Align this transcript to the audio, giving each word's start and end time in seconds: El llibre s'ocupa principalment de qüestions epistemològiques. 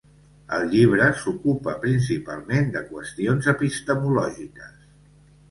El 0.55 0.63
llibre 0.69 1.09
s'ocupa 1.23 1.75
principalment 1.83 2.73
de 2.77 2.83
qüestions 2.89 3.53
epistemològiques. 3.55 4.75